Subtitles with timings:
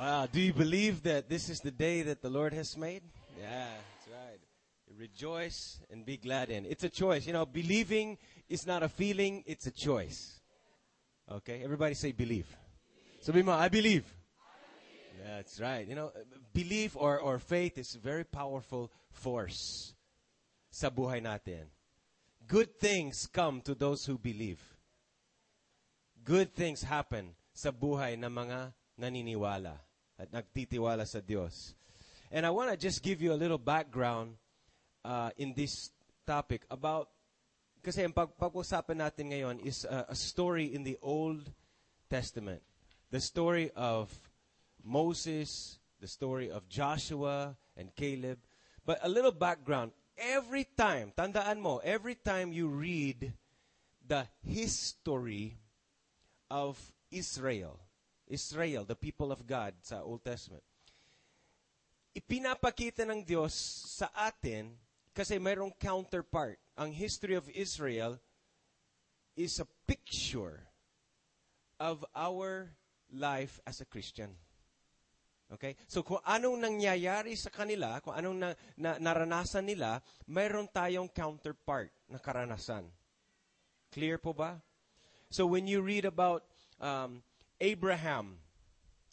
[0.00, 3.02] Wow, do you believe that this is the day that the Lord has made?
[3.38, 4.40] Yeah, that's right.
[4.98, 6.64] Rejoice and be glad in.
[6.64, 7.26] It's a choice.
[7.26, 8.16] You know, believing
[8.48, 10.40] is not a feeling, it's a choice.
[11.30, 12.46] Okay, everybody say believe.
[13.20, 14.08] Sabi mo, I believe.
[15.22, 15.86] That's right.
[15.86, 16.12] You know,
[16.54, 19.92] belief or, or faith is a very powerful force
[20.70, 21.68] sa buhay natin.
[22.48, 24.64] Good things come to those who believe.
[26.24, 29.89] Good things happen sa buhay ng mga naniniwala
[30.20, 31.72] at nagtitiwala sa Diyos.
[32.28, 34.36] And I want to just give you a little background
[35.04, 35.90] uh, in this
[36.28, 37.08] topic about
[37.80, 41.48] kasi ang pag- pag-usapan natin ngayon is a, a story in the Old
[42.12, 42.60] Testament.
[43.08, 44.12] The story of
[44.84, 48.38] Moses, the story of Joshua and Caleb.
[48.84, 49.96] But a little background.
[50.20, 53.32] Every time, tandaan mo, every time you read
[54.04, 55.56] the history
[56.52, 56.76] of
[57.08, 57.80] Israel,
[58.30, 60.62] Israel, the people of God sa Old Testament,
[62.14, 63.52] ipinapakita ng Diyos
[63.98, 64.70] sa atin
[65.10, 66.62] kasi mayroong counterpart.
[66.78, 68.16] Ang history of Israel
[69.34, 70.62] is a picture
[71.82, 72.70] of our
[73.10, 74.30] life as a Christian.
[75.50, 75.74] Okay?
[75.90, 79.98] So kung anong nangyayari sa kanila, kung anong na, na, naranasan nila,
[80.30, 82.86] mayroon tayong counterpart na karanasan.
[83.90, 84.62] Clear po ba?
[85.26, 86.46] So when you read about
[86.78, 87.22] um,
[87.60, 88.38] Abraham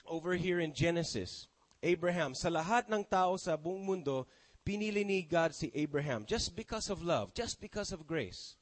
[0.08, 1.48] over here in Genesis,
[1.84, 4.26] Abraham, sa lahat ng tao sa buong mundo,
[4.66, 8.56] pinili ni God si Abraham just because of love, just because of grace.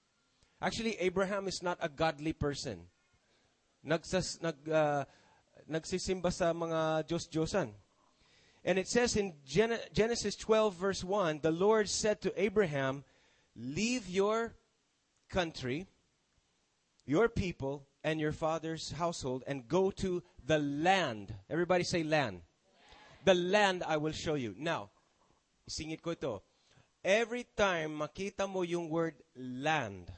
[0.62, 2.90] Actually, Abraham is not a godly person.
[3.86, 5.06] Nagsas, nag, uh,
[5.70, 7.70] nagsisimba sa mga Diyos-Diyosan.
[8.66, 13.04] And it says in Gen- Genesis 12 verse 1, the Lord said to Abraham,
[13.56, 14.56] leave your
[15.30, 15.86] country,
[17.06, 21.34] your people, and your father's household and go to the land.
[21.50, 22.46] Everybody say land.
[23.26, 24.54] The land I will show you.
[24.54, 24.94] Now,
[25.66, 26.46] isingit ko ito.
[27.02, 30.14] Every time makita mo yung word land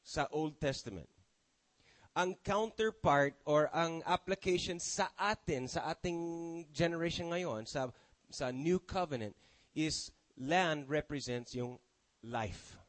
[0.00, 1.12] sa Old Testament,
[2.16, 7.92] ang counterpart or ang application sa atin, sa ating generation ngayon, sa,
[8.32, 9.36] sa New Covenant,
[9.76, 10.08] is
[10.40, 11.76] land represents yung
[12.24, 12.80] life.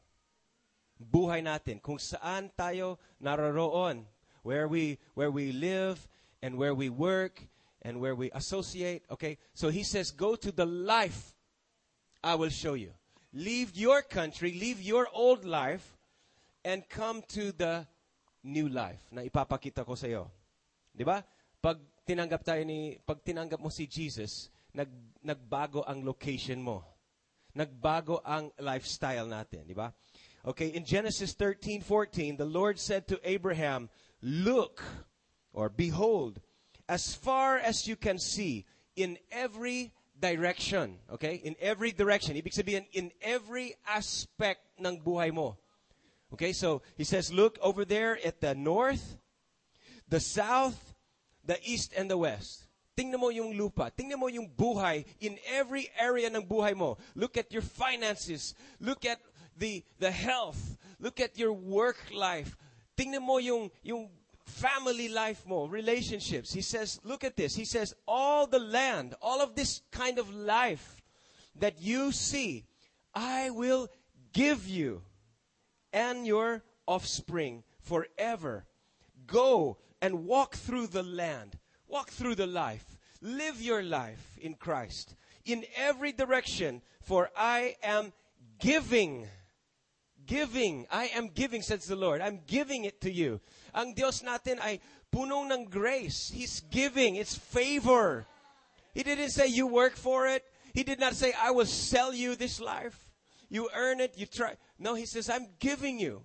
[0.98, 1.80] Buhay natin.
[1.80, 4.04] Kung saan tayo naroroon.
[4.42, 6.02] Where we, where we live
[6.42, 7.42] and where we work
[7.82, 9.02] and where we associate.
[9.10, 9.38] Okay?
[9.54, 11.34] So he says, go to the life
[12.22, 12.90] I will show you.
[13.32, 15.96] Leave your country, leave your old life,
[16.64, 17.86] and come to the
[18.42, 20.08] new life na ipapakita ko sa.
[20.08, 21.22] 'Di ba?
[21.62, 24.90] Pag tinanggap tayo ni pag tinanggap mo si Jesus, nag
[25.22, 26.82] nagbago ang location mo.
[27.54, 29.92] Nagbago ang lifestyle natin, 'di ba?
[30.48, 33.90] Okay, in Genesis 13:14, the Lord said to Abraham,
[34.22, 34.82] "Look
[35.52, 36.40] or behold,
[36.88, 38.64] as far as you can see,
[38.96, 41.36] in every direction, okay?
[41.36, 42.34] In every direction.
[42.34, 45.58] Ibig sabihin, in every aspect ng buhay mo.
[46.32, 49.16] Okay, so he says, look over there at the north,
[50.08, 50.94] the south,
[51.44, 52.66] the east, and the west.
[52.96, 53.92] Tingnan mo yung lupa.
[53.96, 56.98] Tingnan mo yung buhay in every area ng buhay mo.
[57.14, 58.54] Look at your finances.
[58.80, 59.20] Look at
[59.58, 60.76] the, the health.
[61.00, 62.56] Look at your work life.
[62.96, 64.08] Tingnan mo yung, yung
[64.44, 66.52] family life mo, relationships.
[66.52, 67.54] He says, look at this.
[67.54, 71.00] He says, all the land, all of this kind of life
[71.58, 72.64] that you see,
[73.14, 73.88] I will
[74.32, 75.02] give you
[75.92, 78.66] and your offspring forever.
[79.26, 81.58] Go and walk through the land.
[81.86, 82.98] Walk through the life.
[83.20, 85.14] Live your life in Christ
[85.48, 88.12] in every direction, for I am
[88.60, 89.26] giving.
[90.28, 90.84] Giving.
[90.92, 92.20] I am giving, says the Lord.
[92.20, 93.40] I'm giving it to you.
[93.72, 94.78] Ang Diyos natin ay
[95.08, 96.28] punong ng grace.
[96.28, 97.16] He's giving.
[97.16, 98.28] It's favor.
[98.92, 100.44] He didn't say you work for it.
[100.76, 103.08] He did not say, I will sell you this life.
[103.48, 104.60] You earn it, you try.
[104.78, 106.22] No, he says, I'm giving you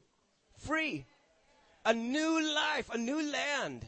[0.59, 1.06] free.
[1.86, 3.88] A new life, a new land.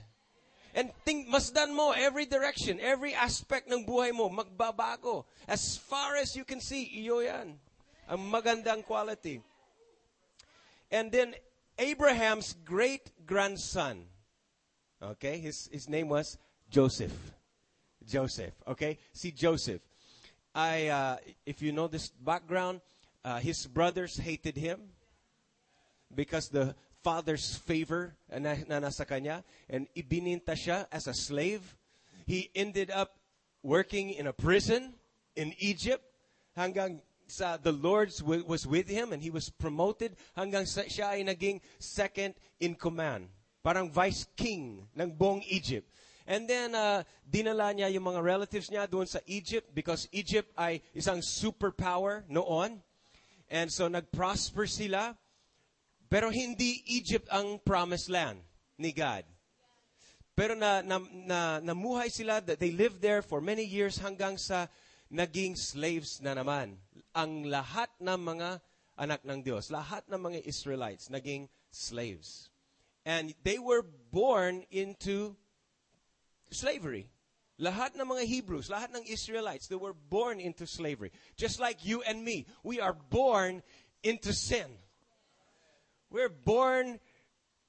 [0.74, 5.26] And think, masdan mo, every direction, every aspect ng buhay mo, magbabago.
[5.48, 7.60] As far as you can see, iyo yan.
[8.08, 9.44] Ang magandang quality.
[10.96, 11.36] And then,
[11.78, 14.06] Abraham's great grandson,
[15.04, 16.38] okay, his, his name was
[16.70, 17.12] Joseph.
[18.08, 18.98] Joseph, okay?
[19.12, 19.82] See, Joseph.
[20.54, 22.80] I, uh, if you know this background,
[23.26, 24.80] uh, his brothers hated him
[26.16, 31.76] because the father's favor na, na nasa kanya and ibininta siya as a slave.
[32.26, 33.20] He ended up
[33.64, 34.94] working in a prison
[35.36, 36.06] in Egypt
[36.58, 41.26] hanggang sa the Lord was with him and he was promoted hanggang sa siya ay
[41.26, 43.30] naging second in command.
[43.66, 45.90] Parang vice king ng buong Egypt.
[46.26, 50.82] And then, uh, dinala niya yung mga relatives niya doon sa Egypt because Egypt ay
[50.98, 52.82] isang superpower noon.
[53.46, 55.14] And so, nag-prosper sila.
[56.10, 58.42] Pero hindi Egypt ang promised land
[58.78, 59.26] ni God.
[60.34, 64.68] Pero na, na, na, namuhay sila, they lived there for many years hanggang sa
[65.14, 66.76] naging slaves na naman.
[67.16, 68.60] Ang lahat ng mga
[69.00, 72.52] anak ng Diyos, lahat ng mga Israelites naging slaves.
[73.06, 75.36] And they were born into
[76.52, 77.10] slavery.
[77.60, 81.12] Lahat ng mga Hebrews, lahat ng Israelites, they were born into slavery.
[81.38, 83.64] Just like you and me, we are born
[84.04, 84.68] into sin.
[86.12, 87.00] We're born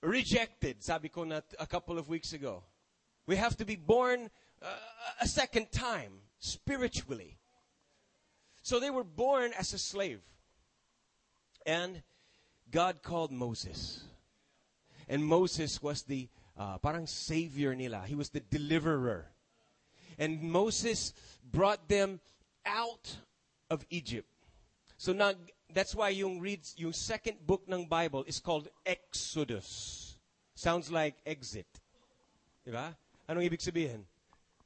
[0.02, 2.64] rejected, sabi ko na a couple of weeks ago.
[3.26, 4.30] We have to be born
[4.62, 4.66] uh,
[5.20, 7.38] a second time, spiritually.
[8.66, 10.18] So they were born as a slave.
[11.64, 12.02] And
[12.68, 14.02] God called Moses.
[15.08, 16.26] And Moses was the
[16.58, 18.02] uh, parang savior nila.
[18.04, 19.30] He was the deliverer.
[20.18, 21.14] And Moses
[21.48, 22.18] brought them
[22.66, 23.14] out
[23.70, 24.26] of Egypt.
[24.98, 25.34] So now,
[25.72, 30.18] that's why yung reads yung second book ng Bible is called Exodus.
[30.56, 31.70] Sounds like exit.
[32.66, 32.96] Diba?
[33.30, 34.02] Anong ibig sabihin?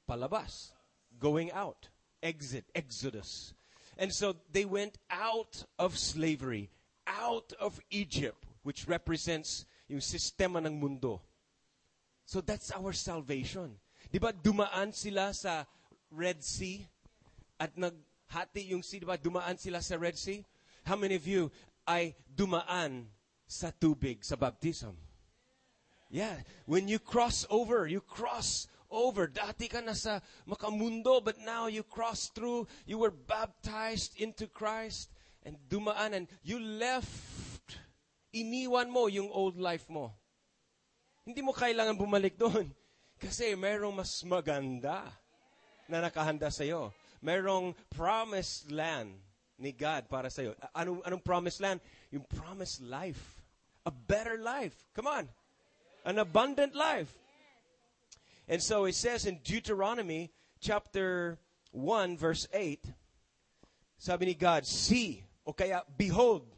[0.09, 0.73] Palabas.
[1.21, 1.91] Going out.
[2.23, 2.65] Exit.
[2.75, 3.53] Exodus.
[4.01, 6.73] And so they went out of slavery,
[7.07, 11.21] out of Egypt, which represents yung sistema ng mundo.
[12.25, 13.77] So that's our salvation.
[14.09, 15.69] Di ba dumaan sila sa
[16.09, 16.89] Red Sea
[17.61, 20.49] at naghati yung sea, di ba dumaan sila sa Red Sea?
[20.89, 21.53] How many of you
[21.85, 23.05] ay dumaan
[23.45, 24.97] sa tubig sa baptism?
[26.09, 29.31] Yeah, when you cross over, you cross over.
[29.31, 32.67] Dati ka na sa makamundo, but now you cross through.
[32.85, 35.09] You were baptized into Christ
[35.47, 37.79] and dumaan and you left.
[38.31, 40.15] Iniwan mo yung old life mo.
[41.27, 42.71] Hindi mo kailangan bumalik doon.
[43.23, 45.07] Kasi merong mas maganda
[45.91, 46.95] na nakahanda sa iyo.
[47.21, 49.13] Merong promised land
[49.61, 50.57] ni God para sa iyo.
[50.73, 51.83] Anong, anong promised land?
[52.15, 53.43] Yung promised life.
[53.85, 54.73] A better life.
[54.97, 55.25] Come on.
[56.07, 57.13] An abundant life.
[58.51, 61.39] And so it says in Deuteronomy chapter
[61.71, 62.83] 1 verse 8,
[63.97, 66.51] sabi ni God, See, o kaya, behold,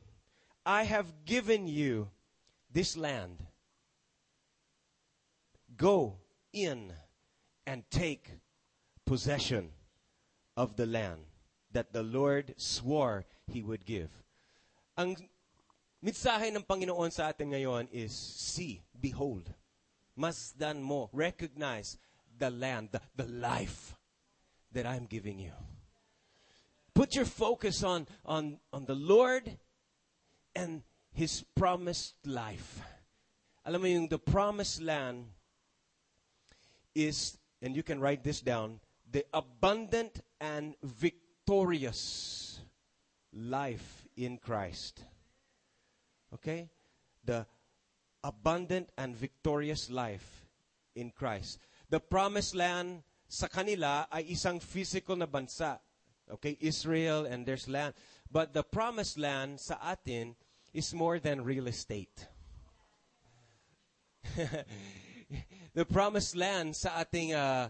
[0.65, 2.09] I have given you
[2.73, 3.44] this land.
[5.77, 6.17] Go
[6.55, 6.94] in
[7.67, 8.41] and take
[9.05, 9.69] possession
[10.56, 11.21] of the land
[11.73, 14.09] that the Lord swore He would give.
[14.97, 15.29] Ang
[16.00, 19.53] mensahe ng Panginoon sa atin ngayon is, see, behold.
[20.19, 21.99] Masdan mo, recognize
[22.38, 23.97] the land, the, the life
[24.73, 25.53] that I'm giving you.
[26.94, 29.59] Put your focus on, on, on the Lord
[30.55, 30.82] and
[31.12, 32.81] His promised life.
[33.64, 35.26] Alam mo yung the promised land
[36.94, 38.81] is, and you can write this down,
[39.11, 42.61] the abundant and victorious
[43.32, 45.05] life in Christ.
[46.35, 46.69] Okay?
[47.25, 47.47] The
[48.25, 50.47] abundant and victorious life
[50.95, 51.59] in Christ.
[51.91, 55.79] The promised land sa kanila ay isang physical na bansa.
[56.31, 57.95] Okay, Israel and there's land.
[58.31, 60.37] But the promised land sa atin
[60.73, 62.29] is more than real estate.
[65.77, 67.69] the promised land sa ating uh,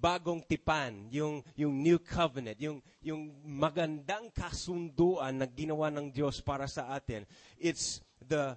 [0.00, 6.68] bagong tipan, yung yung new covenant, yung yung magandang kasunduan na ginawa ng Diyos para
[6.68, 7.28] sa atin.
[7.60, 8.56] It's the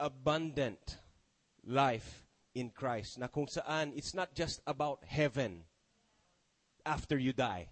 [0.00, 0.98] abundant
[1.66, 3.18] life in Christ.
[3.18, 5.64] Na kung saan it's not just about heaven
[6.86, 7.68] after you die.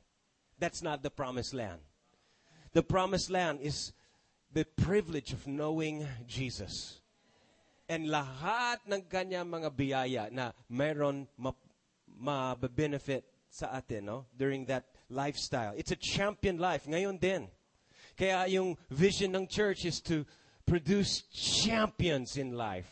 [0.58, 1.80] That's not the promised land.
[2.72, 3.92] The promised land is
[4.52, 7.00] the privilege of knowing Jesus.
[7.88, 11.28] And lahat ng kanya mga biyaya na meron
[12.18, 14.26] ma-benefit sa atin no?
[14.36, 15.72] during that lifestyle.
[15.76, 16.84] It's a champion life.
[16.84, 17.48] Ngayon din.
[18.16, 20.24] Kaya yung vision ng church is to
[20.66, 22.90] produce champions in life.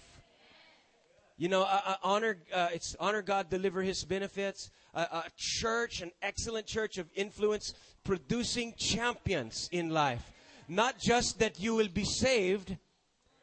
[1.36, 4.70] You know, uh, uh, honor, uh, it's honor God, deliver His benefits.
[4.94, 10.30] a church, an excellent church of influence, producing champions in life.
[10.68, 12.76] Not just that you will be saved,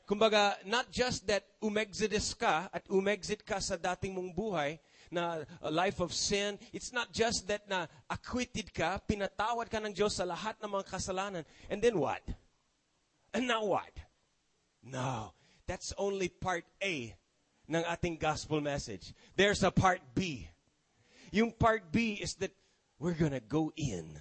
[0.07, 4.79] kumbaga, not just that umexodus ka at umexit ka sa dating mong buhay,
[5.11, 6.57] na a life of sin.
[6.71, 10.88] It's not just that na acquitted ka, pinatawad ka ng Diyos sa lahat ng mga
[10.88, 11.43] kasalanan.
[11.69, 12.23] And then what?
[13.35, 13.91] And now what?
[14.83, 15.33] No,
[15.67, 17.15] that's only part A
[17.69, 19.13] ng ating gospel message.
[19.35, 20.50] There's a part B.
[21.31, 22.51] Yung part B is that
[23.00, 24.19] we're gonna go in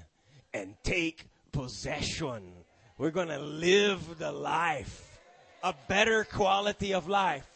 [0.54, 2.52] and take possession.
[2.98, 5.18] We're gonna live the life,
[5.62, 7.46] a better quality of life.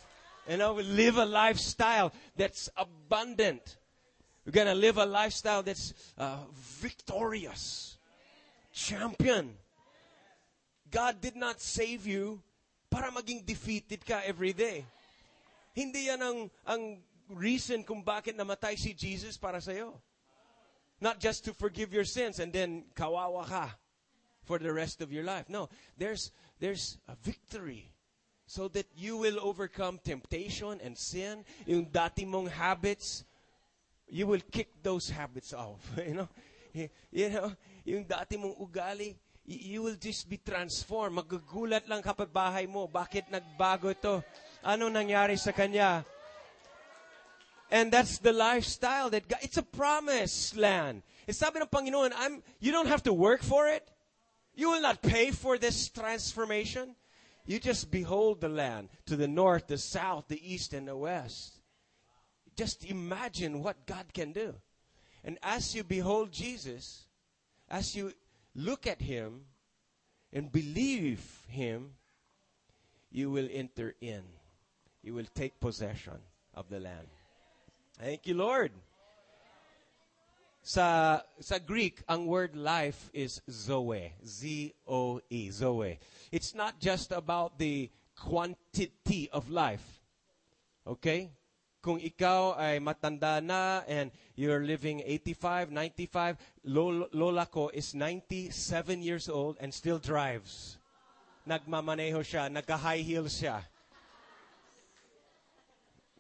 [0.49, 3.77] You know, we live a lifestyle that's abundant.
[4.45, 7.97] We're to live a lifestyle that's uh, victorious,
[8.73, 9.57] champion.
[10.91, 12.43] God did not save you
[12.95, 14.87] para maging defeated ka every day.
[15.75, 16.83] Hindi yan ang, ang
[17.35, 19.99] reason kung bakit namatay si Jesus para sa'yo.
[21.03, 23.75] Not just to forgive your sins and then kawawa ka
[24.47, 25.51] for the rest of your life.
[25.51, 25.67] No,
[25.99, 26.31] there's,
[26.63, 27.91] there's a victory
[28.47, 31.43] so that you will overcome temptation and sin.
[31.67, 33.27] Yung dati mong habits,
[34.07, 35.83] you will kick those habits off.
[35.99, 36.29] you know,
[37.11, 37.51] you know,
[37.83, 41.21] yung dati mong ugali, you will just be transformed.
[41.21, 42.89] Magugulat lang kapag bahay mo.
[42.89, 44.25] Bakit nagbago ito?
[44.65, 46.05] Ano nangyari sa kanya?
[47.71, 51.03] And that's the lifestyle that God, it's a promised land.
[51.27, 53.85] It's sabi ng Panginoon, I'm, you don't have to work for it.
[54.55, 56.95] You will not pay for this transformation.
[57.45, 61.61] You just behold the land to the north, the south, the east, and the west.
[62.57, 64.55] Just imagine what God can do.
[65.25, 67.05] And as you behold Jesus,
[67.69, 68.13] as you
[68.55, 69.47] look at Him
[70.33, 71.95] and believe Him,
[73.11, 74.23] you will enter in.
[75.03, 76.19] You will take possession
[76.55, 77.07] of the land.
[78.01, 78.73] Thank you, Lord.
[80.63, 84.13] Sa, sa Greek, ang word life is zoe.
[84.25, 85.99] Z-O-E, zoe.
[86.33, 90.01] It's not just about the quantity of life.
[90.87, 91.31] Okay?
[91.85, 94.09] Kung ikaw ay matanda na and
[94.41, 96.41] you're living 85, 95,
[97.13, 98.49] lola ko is 97
[99.05, 100.81] years old and still drives.
[101.45, 103.61] Nagmamaneho siya, nagka-high heels siya.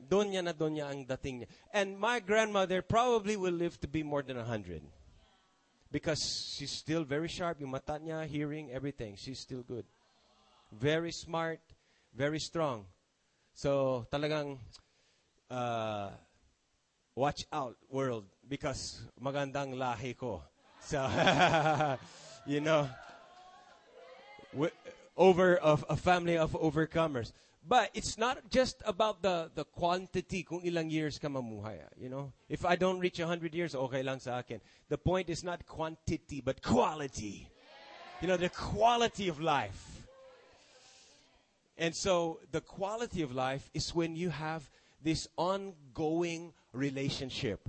[0.04, 1.49] Doon niya na doon niya ang dating niya.
[1.73, 4.85] And my grandmother probably will live to be more than 100.
[5.88, 7.56] Because she's still very sharp.
[7.64, 9.16] Yung mata niya, hearing, everything.
[9.16, 9.88] She's still good.
[10.68, 11.64] Very smart,
[12.12, 12.85] very strong.
[13.56, 14.61] So, talagang,
[15.55, 16.11] uh,
[17.15, 18.25] watch out, world.
[18.49, 20.43] Because magandang lahi ko.
[20.81, 21.01] So,
[22.47, 22.89] you know,
[25.17, 27.33] over of a family of overcomers.
[27.67, 31.81] But it's not just about the, the quantity kung ilang years ka mamuhay.
[31.81, 34.61] Ah, you know, if I don't reach 100 years, okay lang sa akin.
[34.91, 37.49] The point is not quantity, but quality.
[38.21, 40.05] You know, the quality of life.
[41.79, 44.69] And so the quality of life is when you have
[45.05, 47.69] this ongoing relationship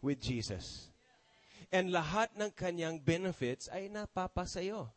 [0.00, 0.88] with Jesus.
[1.70, 4.88] And lahat ng kanyang benefits ay napapasayo.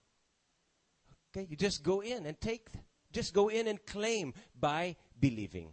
[1.30, 2.72] Okay, you just go in and take
[3.12, 5.72] just go in and claim by believing.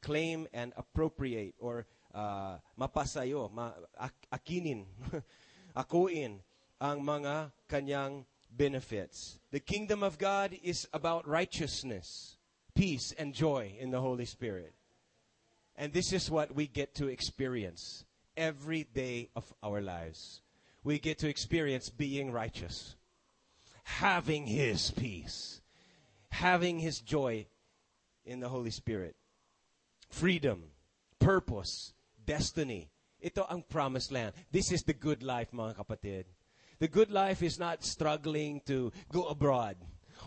[0.00, 3.72] Claim and appropriate or uh, mapasayo, ma
[4.32, 4.84] akinin,
[5.76, 6.40] akuin
[6.80, 9.38] ang mga kanyang benefits.
[9.52, 12.36] The kingdom of God is about righteousness,
[12.74, 14.74] peace, and joy in the Holy Spirit.
[15.80, 18.04] And this is what we get to experience
[18.36, 20.42] every day of our lives.
[20.84, 22.96] We get to experience being righteous,
[23.84, 25.62] having His peace,
[26.28, 27.46] having His joy
[28.26, 29.16] in the Holy Spirit.
[30.10, 30.64] Freedom,
[31.18, 31.94] purpose,
[32.26, 32.90] destiny.
[33.22, 34.34] Ito ang promised land.
[34.52, 36.24] This is the good life, mga kapatid.
[36.78, 39.76] The good life is not struggling to go abroad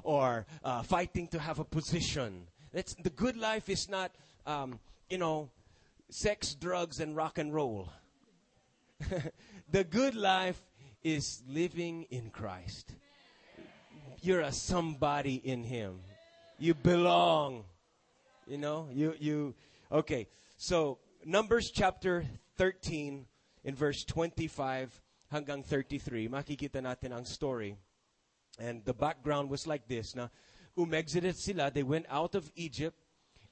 [0.01, 2.47] or uh, fighting to have a position.
[2.73, 4.09] The good life is not,
[4.47, 4.79] um,
[5.13, 5.53] you know,
[6.09, 7.93] sex, drugs, and rock and roll.
[9.69, 10.59] the good life
[11.03, 12.97] is living in Christ
[14.23, 15.99] you're a somebody in Him.
[16.57, 17.65] You belong.
[18.47, 19.53] You know, you, you,
[19.91, 20.27] okay.
[20.57, 22.25] So, Numbers chapter
[22.57, 23.25] 13
[23.63, 25.01] in verse 25
[25.31, 27.75] hanggang 33, makikita natin ang story.
[28.59, 30.15] And the background was like this.
[30.15, 30.27] Na,
[30.77, 32.97] umexited sila, they went out of Egypt,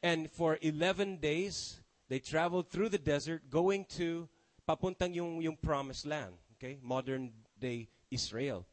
[0.04, 1.80] and for 11 days,
[2.10, 4.28] they traveled through the desert, going to,
[4.68, 6.34] papuntang yung, yung promised land.
[6.58, 6.78] Okay?
[6.82, 8.66] Modern day Israel.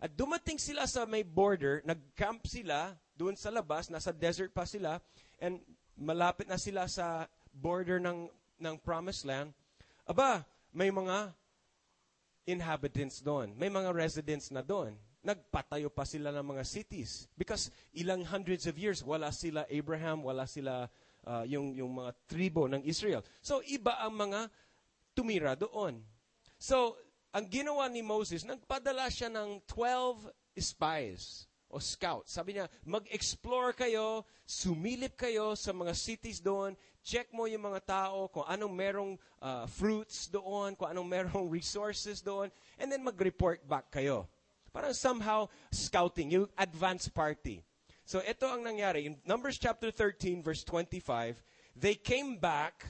[0.00, 5.00] At dumating sila sa may border, nag-camp sila doon sa labas, nasa desert pa sila,
[5.40, 5.60] and
[5.96, 7.24] malapit na sila sa
[7.56, 8.28] border ng,
[8.60, 9.56] ng promised land.
[10.04, 10.44] Aba,
[10.76, 11.32] may mga
[12.44, 13.56] inhabitants doon.
[13.56, 14.94] May mga residents na doon.
[15.26, 17.26] Nagpatayo pa sila ng mga cities.
[17.34, 20.86] Because ilang hundreds of years, wala sila Abraham, wala sila
[21.26, 23.26] uh, yung, yung mga tribo ng Israel.
[23.42, 24.46] So, iba ang mga
[25.18, 25.98] tumira doon.
[26.62, 26.94] So,
[27.34, 30.30] ang ginawa ni Moses, nagpadala siya ng 12
[30.62, 32.32] spies o scouts.
[32.32, 38.30] Sabi niya, mag-explore kayo, sumilip kayo sa mga cities doon, check mo yung mga tao,
[38.30, 43.90] kung anong merong uh, fruits doon, kung anong merong resources doon, and then mag-report back
[43.90, 44.30] kayo.
[44.76, 47.64] Parang somehow scouting, yung advance party.
[48.04, 49.08] So ito ang nangyari.
[49.08, 51.40] In Numbers chapter 13, verse 25,
[51.72, 52.84] they came back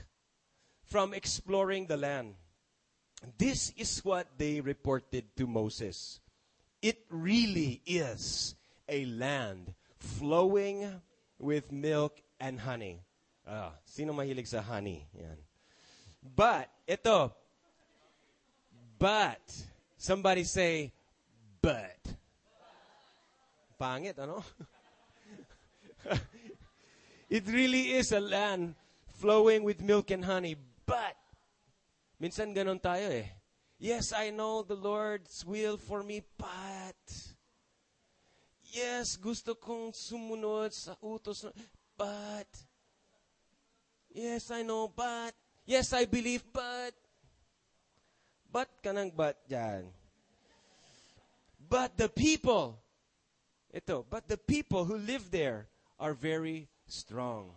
[0.82, 2.34] from exploring the land.
[3.38, 6.18] This is what they reported to Moses.
[6.82, 8.58] It really is
[8.90, 9.70] a land
[10.02, 10.90] flowing
[11.38, 13.06] with milk and honey.
[13.46, 15.06] Ah, sino mahilig sa honey?
[15.14, 15.38] Yan.
[16.18, 17.30] But, ito,
[18.98, 19.38] but,
[19.94, 20.90] somebody say,
[21.62, 22.00] but.
[23.76, 24.40] Pangit, ano?
[27.30, 28.74] it really is a land
[29.16, 31.16] flowing with milk and honey, but,
[32.20, 33.28] minsan ganon tayo eh.
[33.76, 37.04] Yes, I know the Lord's will for me, but,
[38.72, 41.44] yes, gusto kong sumunod sa utos,
[41.96, 42.48] but,
[44.08, 45.36] yes, I know, but,
[45.68, 46.96] yes, I believe, but,
[48.48, 49.92] but ka ng but dyan.
[51.68, 52.80] But the people,
[53.74, 55.68] ito, but the people who live there
[55.98, 57.50] are very strong.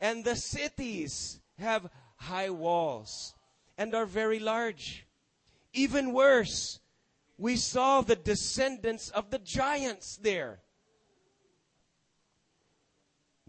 [0.00, 3.34] And the cities have high walls
[3.78, 5.06] and are very large.
[5.72, 6.80] Even worse,
[7.38, 10.60] we saw the descendants of the giants there.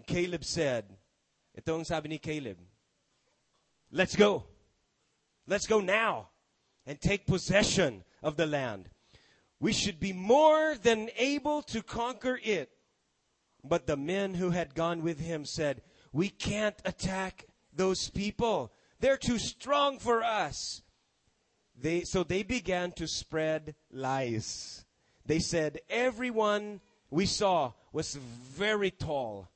[0.06, 0.86] Caleb said,
[1.58, 2.58] ito ang sabi ni Caleb,
[3.92, 4.46] let's go.
[5.48, 6.30] Let's go now
[6.86, 8.90] and take possession of the land.
[9.60, 12.70] We should be more than able to conquer it.
[13.64, 15.82] But the men who had gone with him said,
[16.14, 18.72] We can't attack those people.
[19.00, 20.84] They're too strong for us.
[21.80, 24.86] They, so they began to spread lies.
[25.26, 29.50] They said, Everyone we saw was very tall.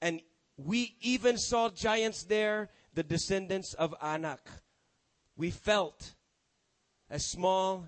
[0.00, 0.20] And
[0.56, 4.48] we even saw giants there, the descendants of Anak.
[5.36, 6.14] We felt
[7.10, 7.86] as small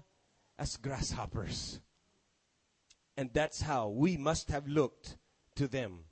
[0.61, 1.81] as grasshoppers.
[3.17, 5.17] And that's how we must have looked
[5.57, 6.05] to them.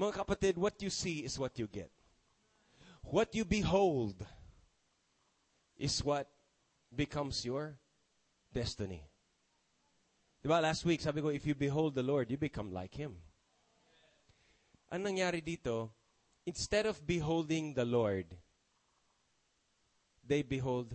[0.00, 1.90] Mga kapatid, what you see is what you get.
[3.04, 4.24] What you behold
[5.76, 6.28] is what
[6.94, 7.76] becomes your
[8.52, 9.04] destiny.
[10.44, 13.16] Diba last week, sabi ko, if you behold the Lord, you become like Him.
[14.90, 15.90] Ang nangyari dito,
[16.46, 18.26] instead of beholding the Lord,
[20.26, 20.94] they behold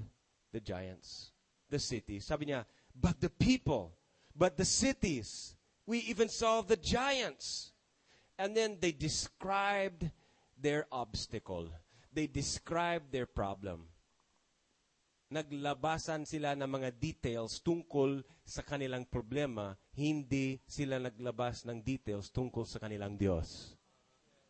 [0.52, 1.32] the giants,
[1.72, 2.28] the cities.
[2.28, 3.96] Sabi niya, but the people,
[4.36, 5.56] but the cities,
[5.88, 7.72] we even saw the giants.
[8.38, 10.12] And then they described
[10.60, 11.72] their obstacle.
[12.12, 13.88] They described their problem.
[15.32, 22.68] Naglabasan sila ng mga details tungkol sa kanilang problema, hindi sila naglabas ng details tungkol
[22.68, 23.80] sa kanilang Diyos.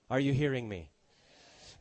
[0.10, 0.89] Are you hearing me?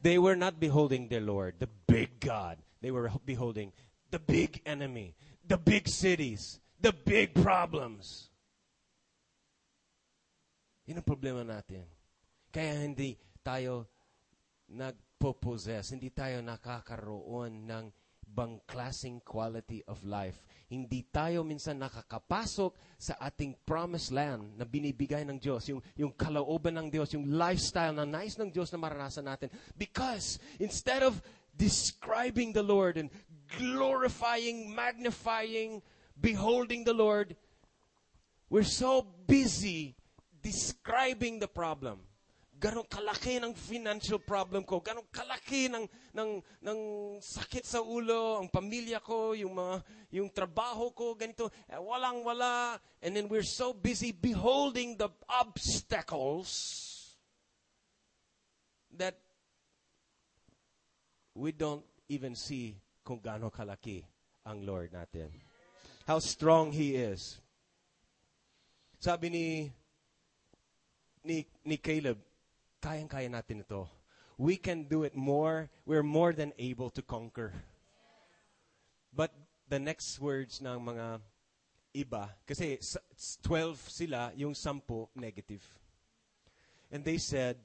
[0.05, 2.61] They were not beholding their Lord, the big God.
[2.85, 3.73] They were beholding
[4.11, 5.15] the big enemy,
[5.51, 8.31] the big cities, the big problems.
[10.87, 11.83] Yun ang problema natin.
[12.55, 13.91] Kaya hindi tayo
[14.71, 17.85] nagpo-possess, hindi tayo nakakaroon ng
[18.31, 20.39] ibang klaseng quality of life.
[20.71, 26.79] Hindi tayo minsan nakakapasok sa ating promised land na binibigay ng Diyos, yung, yung kalooban
[26.79, 29.51] ng Diyos, yung lifestyle na nais ng Diyos na maranasan natin.
[29.75, 31.19] Because instead of
[31.59, 33.11] describing the Lord and
[33.59, 35.83] glorifying, magnifying,
[36.21, 37.37] beholding the Lord,
[38.49, 39.97] we're so busy
[40.43, 42.01] describing the problem.
[42.61, 46.79] Ganong kalaki ng financial problem ko, ganong kalaki ng, ng, ng
[47.17, 49.81] sakit sa ulo, ang pamilya ko, yung, mga,
[50.13, 52.77] yung trabaho ko, ganito, eh, walang wala.
[53.01, 57.17] And then we're so busy beholding the obstacles
[58.93, 59.17] that
[61.33, 62.77] we don't even see
[63.11, 64.07] kung gaano kalaki
[64.47, 65.35] ang Lord natin.
[66.07, 67.43] How strong He is.
[69.03, 69.47] Sabi ni
[71.27, 72.23] ni, ni Caleb,
[72.79, 73.91] kayang-kaya natin ito.
[74.39, 75.67] We can do it more.
[75.83, 77.51] We're more than able to conquer.
[79.11, 79.35] But
[79.67, 81.19] the next words ng mga
[81.99, 82.79] iba, kasi
[83.43, 84.87] 12 sila, yung 10
[85.19, 85.67] negative.
[86.95, 87.59] And they said,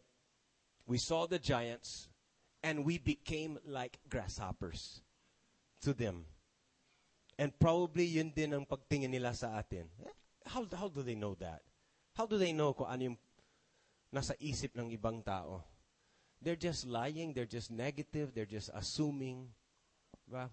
[0.89, 2.09] we saw the giants
[2.65, 5.04] and we became like grasshoppers
[5.85, 6.25] to them.
[7.37, 9.85] And probably yun din ang pagtingin nila sa atin.
[10.01, 10.15] Eh,
[10.49, 11.61] how, how do they know that?
[12.17, 13.17] How do they know kung ano yung
[14.15, 15.59] nasa isip ng ibang tao.
[16.39, 19.51] They're just lying, they're just negative, they're just assuming.
[20.23, 20.47] Diba?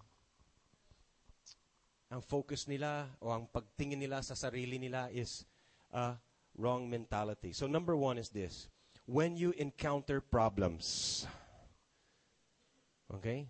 [2.11, 5.47] Ang focus nila o ang pagtingin nila sa sarili nila is
[5.95, 6.19] a
[6.59, 7.55] wrong mentality.
[7.55, 8.67] So number one is this.
[9.07, 11.23] When you encounter problems,
[13.07, 13.47] okay?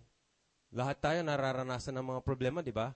[0.74, 2.90] Lahat tayo nararanasan ng mga problema, di ba?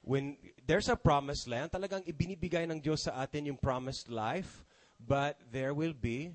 [0.00, 4.64] When there's a promised land, talagang ibinibigay ng Diyos sa atin yung promised life,
[5.06, 6.32] But there will be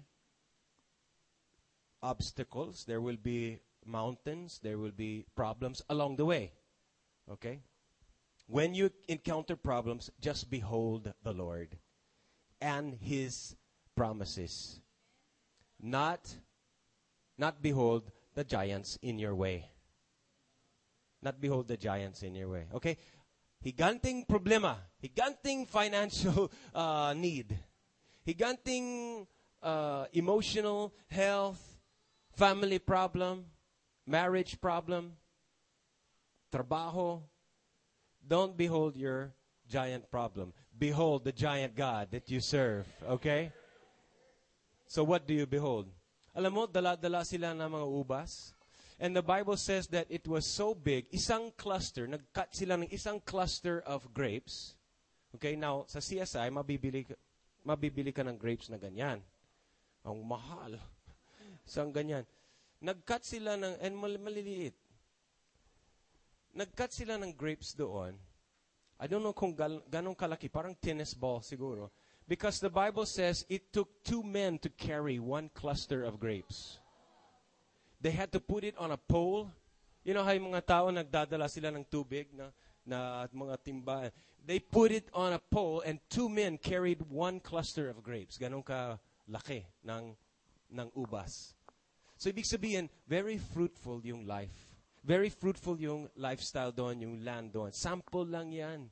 [2.02, 6.54] obstacles, there will be mountains, there will be problems along the way.
[7.32, 7.62] Okay?
[8.48, 11.78] When you encounter problems, just behold the Lord
[12.62, 13.56] and his
[13.96, 14.82] promises.
[15.82, 16.22] Not
[17.38, 19.70] not behold the giants in your way.
[21.26, 22.70] Not behold the giants in your way.
[22.76, 22.98] Okay?
[23.58, 27.50] Higanting problema, higanting financial uh, need,
[28.22, 29.26] higanting
[29.58, 31.58] uh, emotional health,
[32.38, 33.46] family problem,
[34.06, 35.14] marriage problem,
[36.54, 37.24] trabajo.
[38.22, 39.34] Don't behold your
[39.68, 40.54] giant problem.
[40.78, 42.86] Behold the giant God that you serve.
[43.02, 43.52] Okay?
[44.86, 45.90] So what do you behold?
[46.38, 48.55] Alam mo, dala-dala sila ng mga ubas.
[49.00, 53.20] And the Bible says that it was so big, isang cluster, nag-cut sila ng isang
[53.20, 54.76] cluster of grapes.
[55.36, 57.04] Okay, now, sa CSI, mabibili,
[57.68, 59.20] mabibili ka ng grapes na ganyan.
[60.08, 60.80] Ang mahal.
[61.68, 62.24] Isang ganyan.
[62.80, 64.78] Nag-cut sila ng, and mal- maliliit.
[66.56, 68.16] Nag-cut sila ng grapes doon.
[68.96, 71.92] I don't know kung gal- ganong kalaki, parang tennis ball siguro.
[72.32, 76.80] Because the Bible says it took two men to carry one cluster of grapes.
[78.06, 79.50] They had to put it on a pole.
[80.06, 82.54] You know how yung mga tao nagdadala sila ng tubig na,
[82.86, 84.14] na mga timba.
[84.46, 88.38] They put it on a pole and two men carried one cluster of grapes.
[88.38, 90.14] Ganon ka laki ng,
[90.70, 91.58] ng ubas.
[92.22, 94.54] So ibig sabihin, very fruitful yung life.
[95.02, 97.74] Very fruitful yung lifestyle doon, yung land doon.
[97.74, 98.86] Sample lang yan.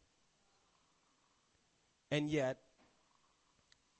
[2.10, 2.58] And yet,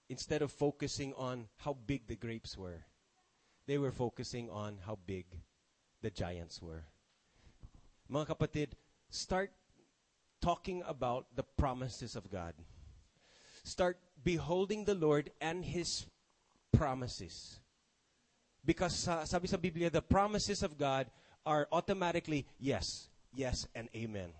[0.10, 2.82] instead of focusing on how big the grapes were,
[3.68, 5.26] they were focusing on how big
[6.02, 6.84] the giants were.
[8.12, 8.68] Mga kapatid,
[9.10, 9.52] start
[10.42, 12.54] talking about the promises of God.
[13.64, 16.06] Start beholding the Lord and His
[16.76, 17.60] promises.
[18.66, 21.08] Because uh, sabi sa Biblia, the promises of God
[21.46, 24.32] are automatically yes, yes, and amen.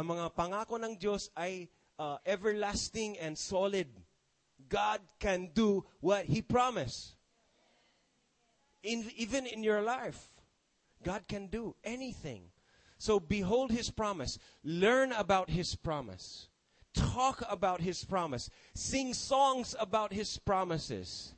[0.00, 1.68] Ang mga pangako ng Diyos ay
[2.00, 3.88] uh, everlasting and solid.
[4.68, 7.19] God can do what He promised.
[8.82, 10.28] In, even in your life,
[11.02, 12.42] God can do anything.
[12.98, 14.38] So behold His promise.
[14.62, 16.48] Learn about His promise.
[16.92, 18.50] Talk about His promise.
[18.74, 21.34] Sing songs about His promises.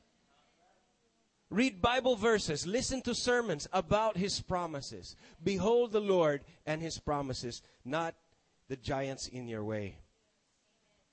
[1.49, 2.65] Read Bible verses.
[2.65, 5.15] Listen to sermons about His promises.
[5.43, 8.15] Behold the Lord and His promises, not
[8.67, 9.97] the giants in your way.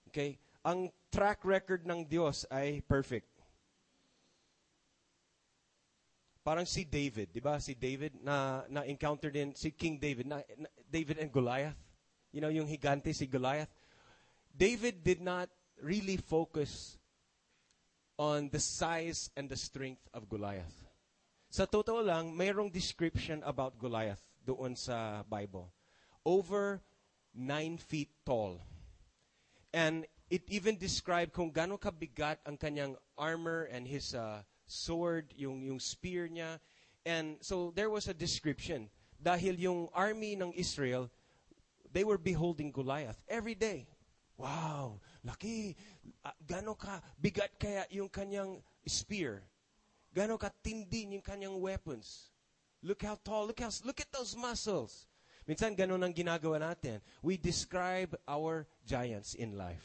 [0.09, 0.39] Okay?
[0.65, 3.29] Ang track record ng Dios ay perfect.
[6.51, 7.63] Parang si David, di ba?
[7.63, 11.79] Si David na na-encounter din, si King David, na, na, David and Goliath.
[12.35, 13.71] You know, yung higante, si Goliath.
[14.51, 15.47] David did not
[15.79, 16.99] really focus
[18.19, 20.75] on the size and the strength of Goliath.
[21.55, 25.71] Sa totoo lang, mayroong description about Goliath doon sa Bible.
[26.27, 26.83] Over
[27.31, 28.59] nine feet tall.
[29.71, 35.63] And it even described kung gaano kabigat ang kanyang armor and his uh, sword, yung,
[35.67, 36.63] yung spear niya.
[37.05, 38.89] And so there was a description.
[39.21, 41.11] Dahil yung army ng Israel,
[41.93, 43.91] they were beholding Goliath every day.
[44.39, 45.77] Wow, laki.
[46.25, 49.45] Uh, gano'n ka bigat kaya yung kanyang spear.
[50.17, 52.33] Gano'n ka tindi yung kanyang weapons.
[52.81, 55.05] Look how tall, look how, look at those muscles.
[55.45, 57.05] Minsan gano'n ang ginagawa natin.
[57.21, 59.85] We describe our giants in life,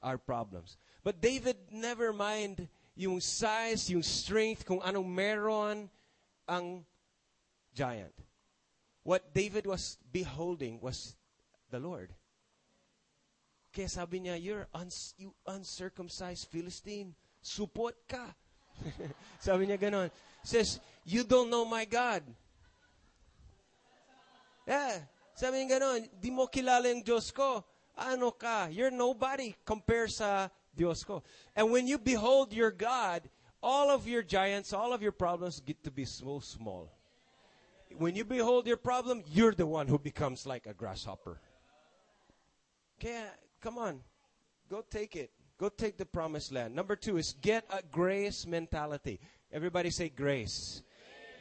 [0.00, 0.80] our problems.
[1.04, 2.68] But David never mind
[3.00, 5.88] yung size, yung strength, kung anong meron
[6.44, 6.84] ang
[7.72, 8.12] giant.
[9.00, 11.16] What David was beholding was
[11.72, 12.12] the Lord.
[13.72, 17.16] Kaya sabi niya, you're uns- you uncircumcised Philistine.
[17.40, 18.36] Support ka.
[19.46, 20.12] sabi niya ganon.
[20.44, 20.76] Says,
[21.08, 22.20] you don't know my God.
[24.68, 25.08] Yeah.
[25.32, 27.64] Sabi niya ganon, di mo kilala yung Diyos ko.
[27.96, 28.68] Ano ka?
[28.68, 31.22] You're nobody compared sa Diyos ko.
[31.56, 33.28] And when you behold your God,
[33.62, 36.90] all of your giants, all of your problems get to be so small.
[37.98, 41.40] When you behold your problem, you're the one who becomes like a grasshopper.
[42.98, 43.30] Okay, uh,
[43.60, 44.00] come on.
[44.68, 45.30] Go take it.
[45.58, 46.74] Go take the promised land.
[46.74, 49.20] Number two is get a grace mentality.
[49.52, 50.82] Everybody say grace.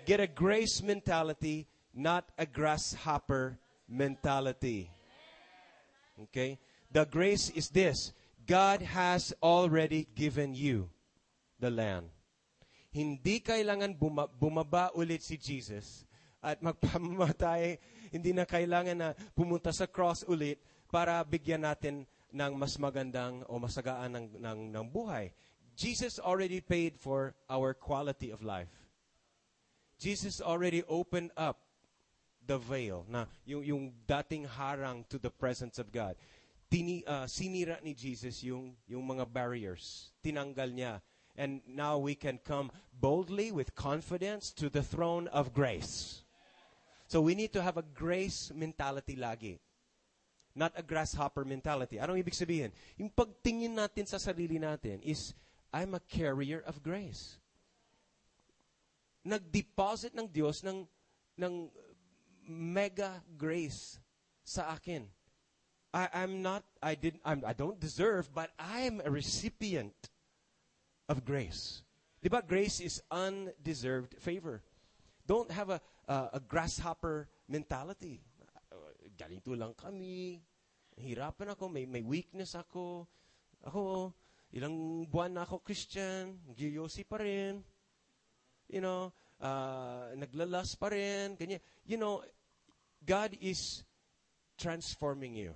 [0.06, 4.89] Get a grace mentality, not a grasshopper mentality.
[6.24, 6.58] Okay?
[6.92, 8.12] The grace is this
[8.49, 10.89] God has already given you
[11.62, 12.09] the land.
[12.89, 16.01] Hindi kailangan buma- bumaba ulit si Jesus
[16.41, 17.77] at magpamamatay.
[18.09, 20.57] Hindi na kailangan na pumunta sa cross ulit
[20.89, 25.29] para bigyan natin ng mas magandang o masagaan ng, ng, ng buhay.
[25.77, 28.73] Jesus already paid for our quality of life.
[30.01, 31.62] Jesus already opened up
[32.49, 36.17] the veil na yung, yung dating harang to the presence of God.
[36.69, 40.13] Tini, uh, sinira ni Jesus yung, yung mga barriers.
[40.21, 40.93] Tinanggal niya.
[41.34, 46.21] And now we can come boldly with confidence to the throne of grace.
[47.10, 49.58] So we need to have a grace mentality lagi.
[50.53, 51.97] Not a grasshopper mentality.
[51.97, 52.69] Anong ibig sabihin?
[53.01, 55.34] Yung pagtingin natin sa sarili natin is,
[55.73, 57.41] I'm a carrier of grace.
[59.25, 60.86] Nag-deposit ng Diyos ng,
[61.39, 61.53] ng
[62.45, 63.97] mega grace
[64.45, 65.05] sa akin.
[65.93, 69.95] I, I'm not, I didn't, I'm, I don't deserve, but I'm a recipient
[71.08, 71.82] of grace.
[72.23, 72.45] Diba?
[72.45, 74.62] Grace is undeserved favor.
[75.25, 78.21] Don't have a, a grasshopper mentality.
[79.17, 80.41] Ganito lang kami.
[80.97, 81.69] Hirapan ako.
[81.69, 83.08] May, may weakness ako.
[83.65, 84.13] Ako,
[84.54, 86.38] ilang buwan na ako Christian.
[86.54, 87.62] Giyosi pa rin.
[88.69, 91.34] You know, uh, naglalas pa rin.
[91.38, 91.62] Ganyan.
[91.86, 92.21] You know,
[93.06, 93.84] God is
[94.58, 95.54] transforming you.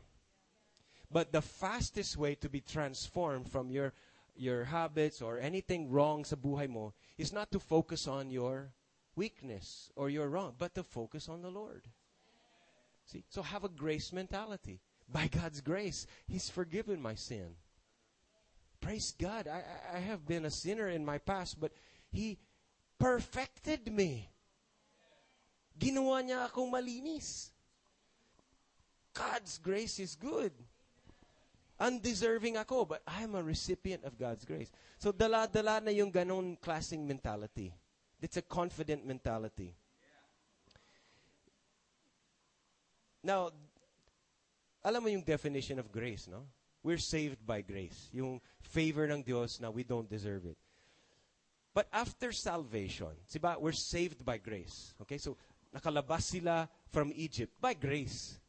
[1.13, 3.93] But the fastest way to be transformed from your
[4.35, 8.73] your habits or anything wrong sa buhay mo is not to focus on your
[9.15, 11.85] weakness or your wrong, but to focus on the Lord.
[13.05, 13.23] See?
[13.29, 14.81] So have a grace mentality.
[15.07, 17.53] By God's grace, He's forgiven my sin.
[18.81, 19.47] Praise God.
[19.47, 19.61] I,
[19.95, 21.71] I have been a sinner in my past, but
[22.09, 22.39] He
[22.97, 24.29] perfected me.
[25.77, 27.51] Ginawa niya akong malinis.
[29.13, 30.53] God's grace is good.
[31.83, 34.71] Undeserving ako, but I'm a recipient of God's grace.
[34.95, 37.75] So dala-dala na yung ganon klaseng mentality.
[38.23, 39.75] It's a confident mentality.
[43.19, 43.51] Now,
[44.79, 46.47] alam mo yung definition of grace, no?
[46.83, 48.07] We're saved by grace.
[48.15, 50.55] Yung favor ng Diyos na we don't deserve it.
[51.73, 54.95] But after salvation, siba, we're saved by grace.
[55.03, 55.35] Okay, so
[55.75, 58.39] nakalabas sila from Egypt by grace.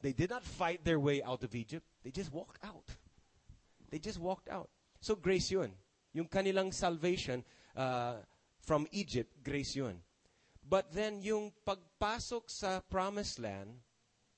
[0.00, 1.86] They did not fight their way out of Egypt.
[2.02, 2.84] They just walked out.
[3.90, 4.70] They just walked out.
[5.00, 5.72] So grace yun.
[6.12, 7.44] Yung kanilang salvation
[7.76, 8.14] uh,
[8.60, 10.00] from Egypt, grace yun.
[10.62, 13.82] But then yung pagpasok sa promised land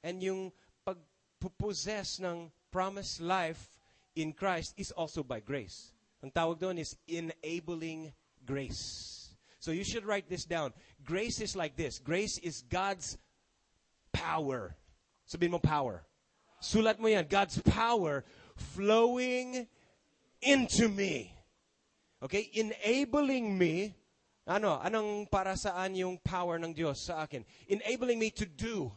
[0.03, 0.53] and yung
[0.85, 3.79] pagpossess ng promised life
[4.17, 5.93] in Christ is also by grace.
[6.25, 8.13] Ang tawag doon is enabling
[8.47, 9.37] grace.
[9.61, 10.73] So you should write this down.
[11.05, 11.99] Grace is like this.
[11.99, 13.17] Grace is God's
[14.13, 14.77] power.
[15.29, 16.05] Sabihin mo power.
[16.65, 17.29] Sulat mo yan.
[17.29, 18.25] God's power
[18.57, 19.69] flowing
[20.41, 21.29] into me.
[22.25, 22.49] Okay?
[22.57, 23.93] Enabling me.
[24.49, 24.81] Ano?
[24.81, 27.45] Anong para saan yung power ng Diyos sa akin?
[27.69, 28.89] Enabling me to do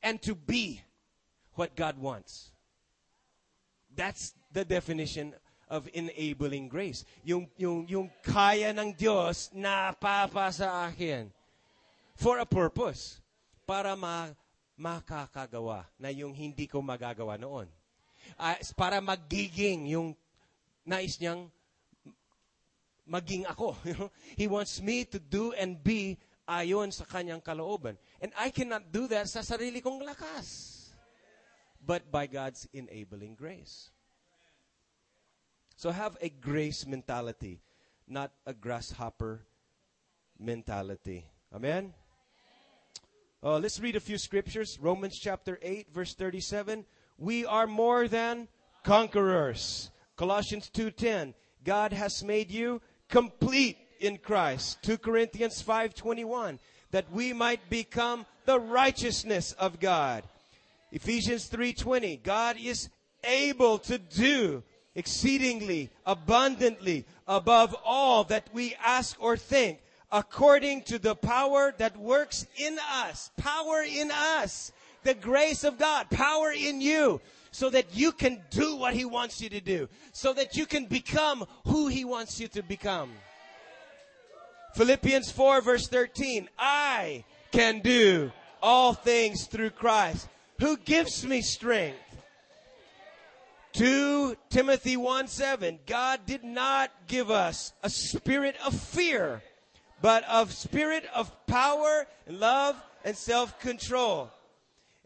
[0.00, 0.80] and to be
[1.60, 2.52] what God wants.
[3.92, 5.36] That's the definition
[5.68, 7.04] of enabling grace.
[7.24, 11.32] Yung, yung, yung kaya ng Diyos na papa sa akin.
[12.16, 13.20] For a purpose.
[13.66, 14.32] Para ma,
[14.76, 17.66] makakagawa na yung hindi ko magagawa noon.
[18.36, 20.08] Uh, para magiging yung
[20.84, 21.48] nais niyang
[23.08, 23.74] maging ako.
[24.40, 27.96] He wants me to do and be ayon sa kanyang kalooban.
[28.20, 30.74] And I cannot do that sa sarili kong lakas.
[31.82, 33.94] But by God's enabling grace.
[35.76, 37.60] So have a grace mentality,
[38.08, 39.44] not a grasshopper
[40.40, 41.28] mentality.
[41.52, 41.92] Amen?
[43.42, 44.78] Uh, let's read a few scriptures.
[44.80, 46.84] Romans chapter 8, verse 37.
[47.18, 48.48] We are more than
[48.82, 49.90] conquerors.
[50.16, 51.34] Colossians 2.10.
[51.62, 54.82] God has made you complete in Christ.
[54.82, 56.58] 2 Corinthians 5.21.
[56.92, 60.24] That we might become the righteousness of God.
[60.90, 62.22] Ephesians 3.20.
[62.22, 62.88] God is
[63.22, 64.62] able to do
[64.94, 69.78] exceedingly abundantly above all that we ask or think
[70.16, 73.30] according to the power that works in us.
[73.36, 74.72] Power in us.
[75.02, 76.08] The grace of God.
[76.10, 77.20] Power in you.
[77.50, 79.88] So that you can do what He wants you to do.
[80.12, 83.10] So that you can become who He wants you to become.
[84.74, 86.48] Philippians 4 verse 13.
[86.58, 91.98] I can do all things through Christ who gives me strength.
[93.76, 95.78] 2 Timothy 1 7.
[95.86, 99.42] God did not give us a spirit of fear,
[100.00, 104.30] but of spirit of power, and love, and self-control.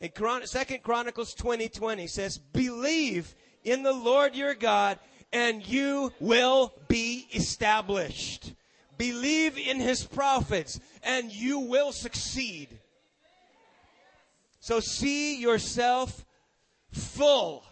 [0.01, 0.11] In
[0.47, 4.99] Second Chronicles 20 20 says, believe in the Lord your God
[5.33, 8.55] and you will be established.
[8.97, 12.69] Believe in his prophets and you will succeed.
[14.61, 16.25] So see yourself
[16.93, 17.65] full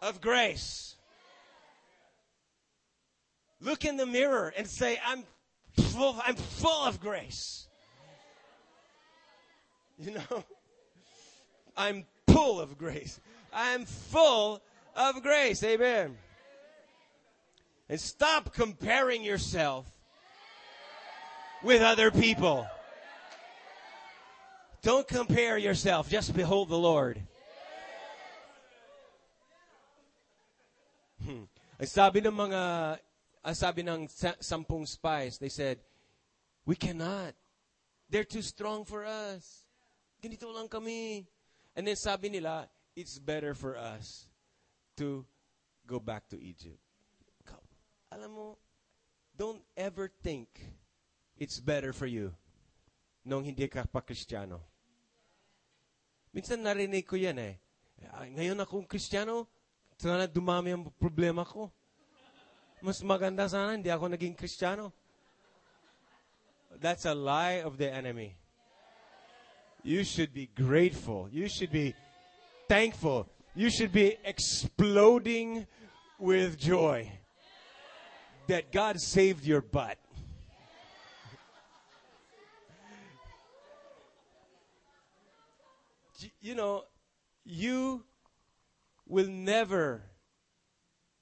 [0.00, 0.96] of grace.
[3.60, 5.24] Look in the mirror and say, I'm
[5.78, 7.66] full, I'm full of grace.
[9.98, 10.44] You know?
[11.76, 13.20] I'm full of grace.
[13.52, 14.60] I'm full
[14.96, 15.62] of grace.
[15.62, 16.16] Amen.
[17.88, 19.86] And stop comparing yourself
[21.62, 22.66] with other people.
[24.82, 26.08] Don't compare yourself.
[26.08, 27.22] Just behold the Lord.
[31.24, 31.50] Hmm.
[31.80, 32.62] Ang sabi ng mga,
[33.44, 34.08] ang sabi ng
[34.40, 35.78] sampung spies, they said,
[36.66, 37.34] we cannot.
[38.10, 39.64] They're too strong for us.
[40.22, 41.26] Ganito lang kami.
[41.76, 44.26] And then sabi nila, it's better for us
[44.96, 45.24] to
[45.86, 46.80] go back to Egypt.
[48.10, 48.46] Alam mo,
[49.36, 50.48] don't ever think
[51.36, 52.32] it's better for you
[53.22, 54.64] nung hindi ka pa kristyano.
[56.32, 57.60] Minsan narinig ko yan eh.
[58.34, 59.46] Ngayon akong kristyano,
[60.00, 61.70] sana dumami ang problema ko.
[62.80, 64.92] Mas maganda sana hindi ako naging kristyano.
[66.78, 68.36] That's a lie of the enemy.
[69.82, 71.28] You should be grateful.
[71.32, 71.94] You should be
[72.68, 73.26] thankful.
[73.54, 75.66] You should be exploding
[76.18, 77.10] with joy
[78.46, 79.98] that God saved your butt.
[86.40, 86.84] you know,
[87.44, 88.04] you
[89.06, 90.02] will never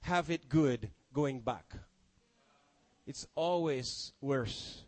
[0.03, 1.73] have it good going back.
[3.07, 4.83] It's always worse.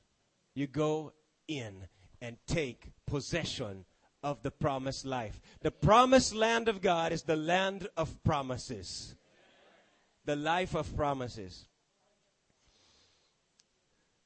[0.54, 1.14] You go
[1.48, 1.88] in
[2.20, 3.86] and take possession
[4.22, 5.40] of the promised life.
[5.62, 9.14] The promised land of God is the land of promises.
[10.26, 11.66] The life of promises.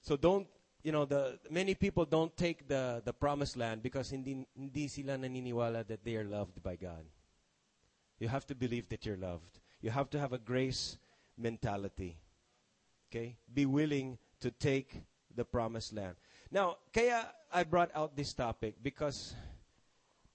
[0.01, 0.49] So don't
[0.83, 5.13] you know, the many people don't take the, the promised land because hindi, hindi sila
[5.13, 7.05] naniniwala that they are loved by God.
[8.19, 9.61] You have to believe that you're loved.
[9.81, 10.99] You have to have a grace
[11.37, 12.19] mentality.
[13.11, 13.37] Okay?
[13.53, 15.03] Be willing to take
[15.35, 16.17] the promised land.
[16.51, 19.35] Now, kaya I brought out this topic because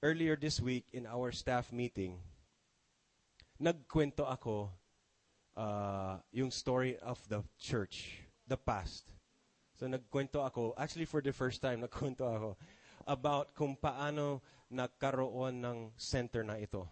[0.01, 2.17] earlier this week in our staff meeting,
[3.62, 4.69] nagkwento ako
[5.57, 9.10] uh, yung story of the church, the past.
[9.77, 12.49] So nagkwento ako, actually for the first time, nagkwento ako
[13.05, 16.86] about kung paano nagkaroon ng center na ito.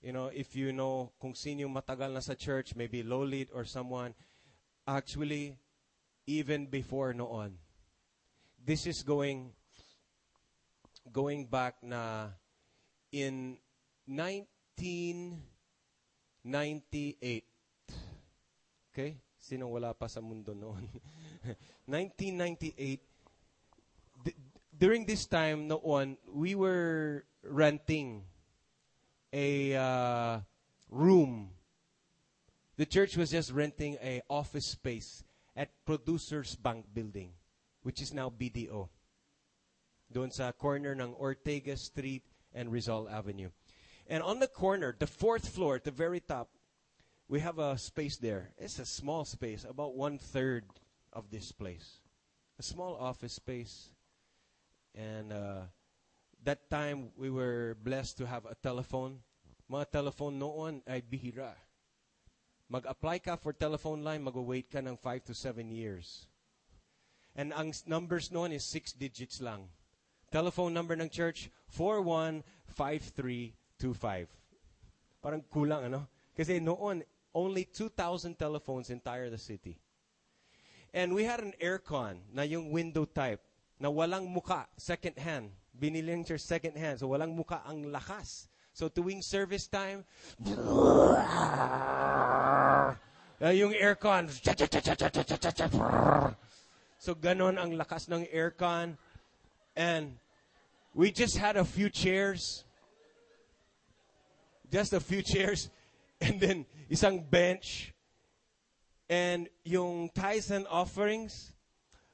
[0.00, 3.68] You know, if you know kung sino matagal na sa church, maybe low lead or
[3.68, 4.16] someone,
[4.88, 5.60] actually,
[6.24, 7.60] even before noon,
[8.56, 9.52] this is going
[11.12, 12.32] going back na
[13.12, 13.60] in
[14.08, 15.36] 1998.
[18.90, 19.20] Okay?
[19.36, 20.88] Sino wala pa sa mundo noon?
[21.84, 23.04] 1998,
[24.24, 24.40] th-
[24.72, 28.24] during this time noon, we were renting
[29.32, 30.40] a uh,
[30.90, 31.50] room.
[32.76, 35.22] The church was just renting a office space
[35.56, 37.32] at Producers Bank Building,
[37.82, 38.88] which is now BDO.
[40.12, 43.50] Doon sa corner ng Ortega Street and Rizal Avenue.
[44.08, 46.50] And on the corner, the fourth floor at the very top,
[47.28, 48.50] we have a space there.
[48.58, 50.64] It's a small space, about one third
[51.12, 52.00] of this place.
[52.58, 53.90] A small office space.
[54.96, 55.70] And uh,
[56.44, 59.18] that time we were blessed to have a telephone.
[59.70, 61.54] Mga telephone noon ay bihira.
[62.70, 66.26] Mag-apply ka for telephone line, mag-wait ka ng 5 to 7 years.
[67.34, 69.68] And ang numbers noon is 6 digits lang.
[70.30, 74.30] Telephone number ng church, 415325.
[75.18, 76.06] Parang kulang, ano?
[76.34, 77.02] Kasi noon,
[77.34, 79.78] only 2,000 telephones entire the city.
[80.94, 83.40] And we had an aircon na yung window type
[83.78, 85.50] na walang muka, second hand.
[85.80, 87.00] Binili ng church second hand.
[87.00, 88.52] So walang muka ang lakas.
[88.76, 90.04] So tuwing service time,
[93.40, 94.28] uh, yung aircon.
[97.00, 98.96] So ganon ang lakas ng aircon.
[99.74, 100.18] And
[100.94, 102.64] we just had a few chairs.
[104.70, 105.70] Just a few chairs.
[106.20, 107.94] And then isang bench.
[109.08, 111.52] And yung tithes and offerings,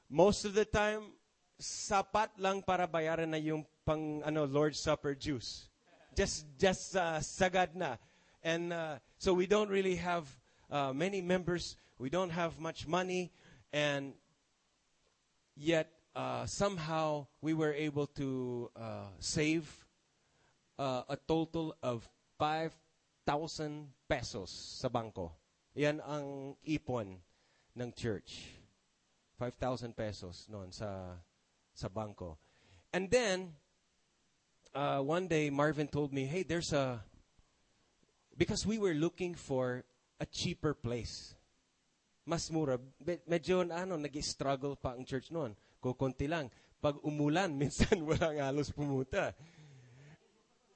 [0.09, 1.13] most of the time,
[1.57, 5.69] sapat lang para bayaran na yung pang ano Lord's Supper juice.
[6.13, 7.97] Just just uh, sagad na.
[8.45, 10.25] And uh, so we don't really have
[10.69, 11.77] uh, many members.
[11.97, 13.33] We don't have much money,
[13.73, 14.13] and
[15.57, 19.65] yet uh, somehow we were able to uh, save
[20.77, 22.05] uh, a total of
[22.37, 22.73] five
[23.25, 25.33] thousand pesos sa bangko.
[25.73, 27.17] Yan ang ipon
[27.77, 28.57] ng church.
[29.37, 31.13] 5,000 pesos noon sa
[31.77, 32.41] sa bangko.
[32.89, 33.53] And then
[34.73, 37.05] uh, one day Marvin told me, "Hey, there's a
[38.33, 39.85] because we were looking for
[40.17, 41.37] a cheaper place.
[42.27, 42.75] mas mura.
[43.23, 45.55] Medyo ano, nag-struggle pa ang church noon.
[45.79, 46.51] Kukunti lang.
[46.83, 49.31] Pag umulan, minsan walang halos pumunta.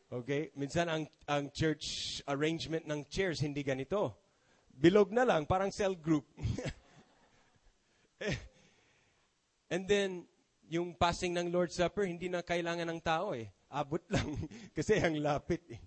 [0.08, 0.56] Okay?
[0.56, 4.16] Minsan ang, ang church arrangement ng chairs hindi ganito.
[4.72, 6.24] Bilog na lang, parang cell group.
[9.72, 10.24] And then,
[10.72, 13.52] yung passing ng Lord's Supper, hindi na kailangan ng tao eh.
[13.68, 14.40] Abot lang.
[14.78, 15.84] Kasi ang lapit eh.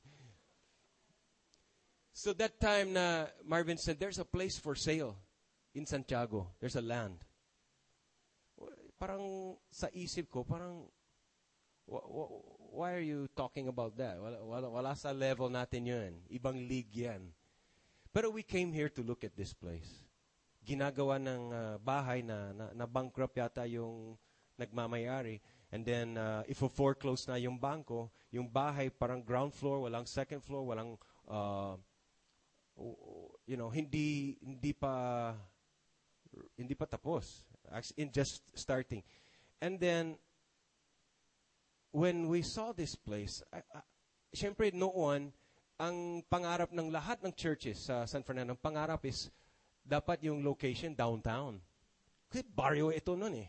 [2.13, 5.17] So that time na Marvin said, there's a place for sale
[5.73, 6.53] in Santiago.
[6.61, 7.25] There's a land.
[9.01, 10.85] Parang sa isip ko, parang,
[12.69, 14.21] why are you talking about that?
[14.21, 16.13] Wala, wala, wala sa level natin yun.
[16.29, 17.33] Ibang league yan.
[18.13, 20.05] Pero we came here to look at this place.
[20.61, 24.21] Ginagawa ng uh, bahay na, na, na bankrupt yata yung
[24.59, 25.41] nagmamayari.
[25.75, 30.39] And then, uh, if foreclose na yung bangko, yung bahay parang ground floor, walang second
[30.39, 30.95] floor, walang,
[31.27, 31.75] uh,
[33.47, 35.35] you know, hindi, hindi pa,
[36.55, 37.43] hindi pa tapos.
[37.97, 39.03] In just starting.
[39.59, 40.15] And then,
[41.91, 43.81] when we saw this place, I, I,
[44.35, 45.31] syempre noon,
[45.79, 49.31] ang pangarap ng lahat ng churches sa San Fernando, ang pangarap is
[49.83, 51.59] dapat yung location downtown.
[52.31, 53.49] Kasi barrio ito noon eh.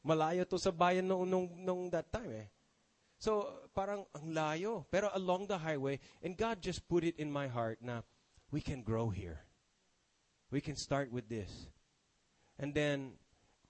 [0.00, 2.48] Malayo to sa bayan noong nung, nung that time eh.
[3.20, 4.88] So, parang ang layo.
[4.88, 8.00] Pero along the highway, and God just put it in my heart na
[8.50, 9.44] we can grow here.
[10.50, 11.68] We can start with this.
[12.58, 13.20] And then,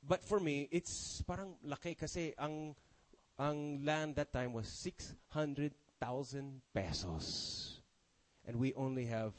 [0.07, 2.75] but for me, it's parang laki kasi ang
[3.39, 5.73] ang land that time was 600,000
[6.75, 7.81] pesos
[8.47, 9.33] and we only have.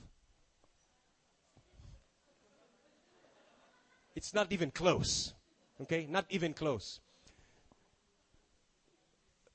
[4.15, 5.33] It's not even close.
[5.82, 6.07] Okay?
[6.09, 6.99] Not even close.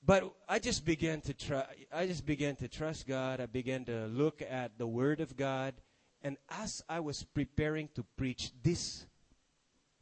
[0.04, 3.40] But I just began to try I just began to trust God.
[3.40, 5.74] I began to look at the word of God
[6.22, 9.06] and as I was preparing to preach this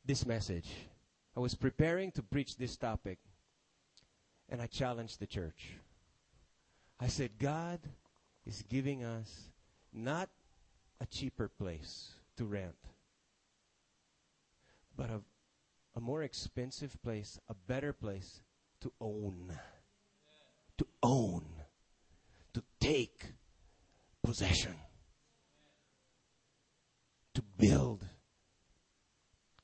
[0.04, 0.68] this message,
[1.34, 3.18] I was preparing to preach this topic
[4.50, 5.72] and I challenged the church.
[7.00, 7.80] I said, God,
[8.46, 9.50] is giving us
[9.92, 10.28] not
[11.00, 12.76] a cheaper place to rent,
[14.96, 15.20] but a,
[15.96, 18.42] a more expensive place, a better place
[18.80, 19.56] to own.
[20.78, 21.44] To own.
[22.54, 23.32] To take
[24.22, 24.74] possession.
[27.34, 28.04] To build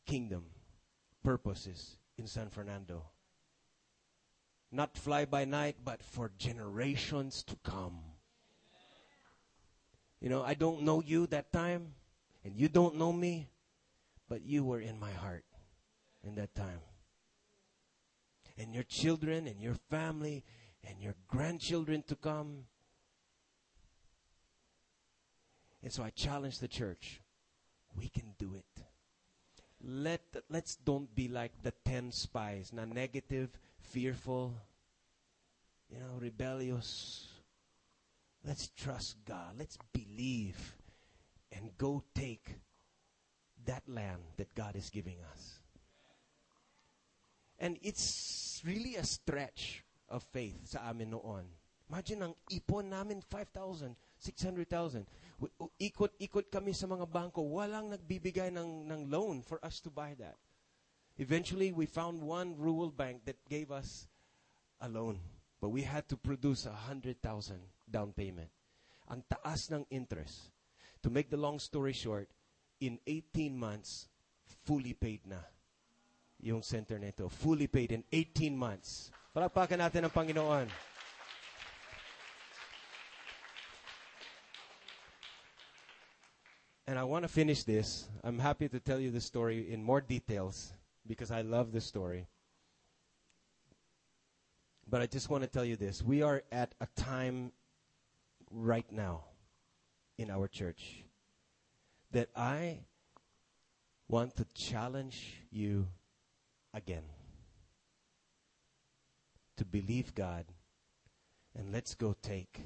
[0.06, 0.44] kingdom
[1.22, 3.04] purposes in San Fernando.
[4.72, 7.98] Not fly by night, but for generations to come.
[10.20, 11.94] You know, I don't know you that time,
[12.44, 13.48] and you don't know me,
[14.28, 15.44] but you were in my heart
[16.24, 16.80] in that time.
[18.58, 20.44] And your children and your family
[20.86, 22.64] and your grandchildren to come.
[25.82, 27.20] And so I challenge the church.
[27.96, 28.84] We can do it.
[29.82, 33.48] Let let's don't be like the ten spies, na negative,
[33.78, 34.54] fearful,
[35.88, 37.28] you know, rebellious.
[38.44, 39.54] Let's trust God.
[39.58, 40.76] Let's believe
[41.52, 42.56] and go take
[43.64, 45.59] that land that God is giving us.
[47.60, 51.44] And it's really a stretch of faith sa amin noon.
[51.92, 55.04] Imagine ang ipon namin, 5,000, 600,000.
[55.76, 57.44] Ikot-ikot kami sa mga bangko.
[57.44, 60.40] Walang nagbibigay ng, ng loan for us to buy that.
[61.20, 64.08] Eventually, we found one rural bank that gave us
[64.80, 65.20] a loan.
[65.60, 67.20] But we had to produce a 100,000
[67.90, 68.48] down payment.
[69.10, 70.48] Ang taas ng interest.
[71.02, 72.30] To make the long story short,
[72.80, 74.08] in 18 months,
[74.64, 75.44] fully paid na
[76.42, 77.28] yung center nito.
[77.28, 79.10] Fully paid in 18 months.
[79.34, 80.68] Palakpakan natin ang Panginoon.
[86.86, 88.08] And I want to finish this.
[88.24, 90.72] I'm happy to tell you the story in more details
[91.06, 92.26] because I love the story.
[94.88, 96.02] But I just want to tell you this.
[96.02, 97.52] We are at a time
[98.50, 99.22] right now
[100.18, 101.04] in our church
[102.10, 102.80] that I
[104.08, 105.86] want to challenge you
[106.74, 107.04] again
[109.56, 110.44] to believe God
[111.58, 112.60] and let's go take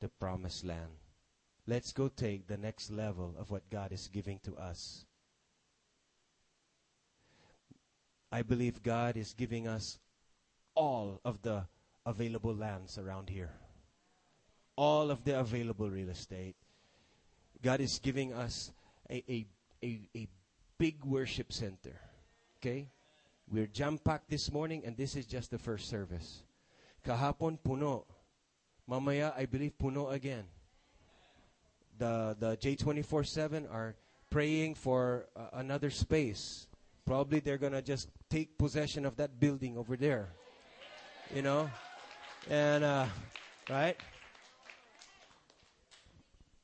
[0.00, 0.98] the promised land.
[1.66, 5.06] Let's go take the next level of what God is giving to us.
[8.32, 9.98] I believe God is giving us
[10.74, 11.64] all of the
[12.04, 13.52] available lands around here
[14.76, 16.56] all of the available real estate.
[17.62, 18.72] God is giving us
[19.10, 19.46] a, a,
[19.82, 20.28] a, a
[20.78, 21.98] big worship center.
[22.58, 22.88] Okay?
[23.50, 26.42] We're jam packed this morning, and this is just the first service.
[27.06, 28.04] Kahapon, puno.
[28.88, 30.44] Mamaya, I believe, puno again.
[31.98, 33.96] The, the J24 7 are
[34.30, 36.66] praying for uh, another space.
[37.06, 40.30] Probably they're going to just take possession of that building over there.
[41.34, 41.70] You know?
[42.50, 43.06] And, uh,
[43.68, 43.96] right?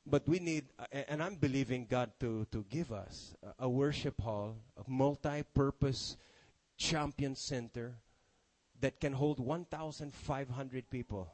[0.06, 4.56] But we need, and I'm believing God to, to give us a, a worship hall,
[4.76, 6.16] a multi purpose
[6.80, 7.94] champion center
[8.80, 11.30] that can hold 1,500 people.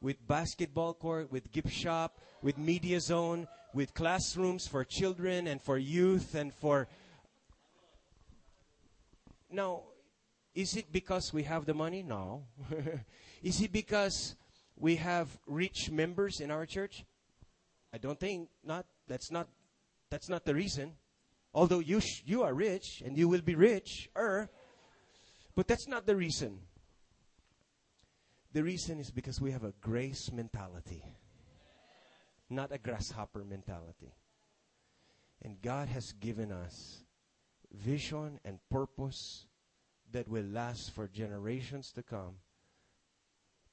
[0.00, 5.76] With basketball court, with gift shop, with media zone, with classrooms for children and for
[5.76, 6.86] youth and for.
[9.50, 9.82] Now,
[10.54, 12.02] is it because we have the money?
[12.02, 12.44] No.
[13.42, 14.36] is it because
[14.76, 17.04] we have rich members in our church?
[17.92, 18.86] I don't think not.
[19.08, 19.48] That's not.
[20.10, 20.92] That's not the reason.
[21.54, 24.50] Although you sh- you are rich and you will be rich, er,
[25.54, 26.58] but that's not the reason.
[28.52, 31.04] The reason is because we have a grace mentality,
[32.50, 34.14] not a grasshopper mentality.
[35.42, 37.04] And God has given us
[37.72, 39.46] vision and purpose
[40.10, 42.36] that will last for generations to come.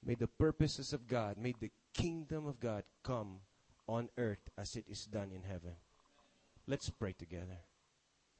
[0.04, 3.42] May the purposes of God, may the kingdom of God come
[3.88, 5.76] on earth as it is done in heaven.
[6.68, 7.58] Let's pray together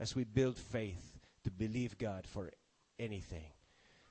[0.02, 2.50] as we build faith to believe God for
[2.98, 3.54] anything.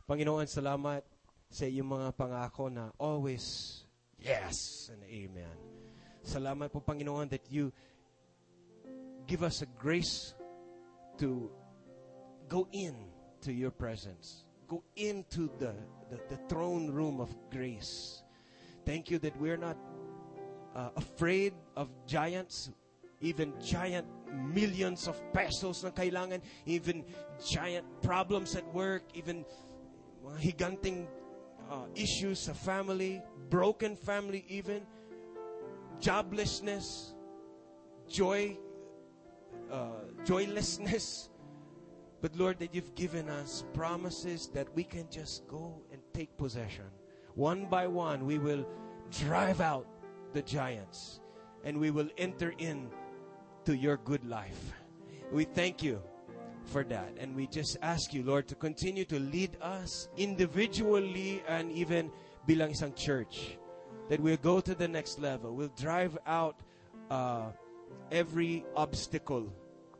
[0.06, 1.02] Panginoon, salamat
[1.50, 3.82] sa iyong mga pangako na always
[4.22, 5.56] yes and amen.
[6.22, 7.74] Salamat po, Panginoon, that you
[9.26, 10.34] give us a grace
[11.18, 11.50] to
[12.46, 12.94] go in
[13.42, 14.46] to your presence.
[14.70, 15.74] Go into the,
[16.06, 18.22] the, the throne room of grace.
[18.86, 19.78] Thank you that we're not
[20.74, 22.70] uh, afraid of giants,
[23.20, 27.04] even giant millions of pesos na kailangan, even
[27.44, 29.44] giant problems at work, even
[30.24, 31.08] mga higanting
[31.70, 34.82] uh, issues sa family, broken family even,
[36.00, 37.12] joblessness,
[38.08, 38.56] joy,
[39.70, 41.28] uh, joylessness.
[42.20, 46.84] But Lord, that you've given us promises that we can just go and take possession.
[47.34, 48.66] One by one, we will
[49.10, 49.86] drive out
[50.32, 51.20] the giants.
[51.64, 52.88] And we will enter in
[53.64, 54.72] to your good life.
[55.32, 56.02] We thank you
[56.64, 57.12] for that.
[57.18, 62.10] And we just ask you, Lord, to continue to lead us individually and even
[62.46, 63.58] bilang isang church.
[64.08, 65.54] That we'll go to the next level.
[65.54, 66.62] We'll drive out
[67.10, 67.50] uh,
[68.10, 69.52] every obstacle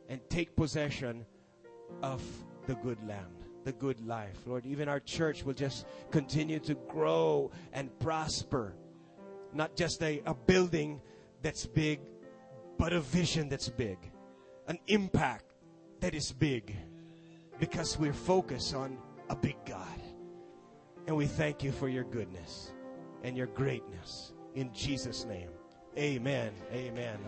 [0.09, 1.25] and take possession
[2.03, 2.23] of
[2.67, 4.37] the good land, the good life.
[4.47, 8.75] Lord, even our church will just continue to grow and prosper.
[9.55, 11.01] Not just a, a building
[11.43, 12.01] that's big,
[12.81, 13.99] but a vision that's big,
[14.67, 15.45] an impact
[16.01, 16.75] that is big,
[17.59, 18.97] because we're focused on
[19.29, 20.01] a big God.
[21.07, 22.73] And we thank you for your goodness
[23.23, 24.33] and your greatness.
[24.55, 25.51] In Jesus' name,
[25.99, 26.53] amen.
[26.73, 27.19] Amen.